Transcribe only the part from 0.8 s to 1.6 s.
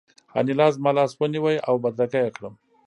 لاس ونیو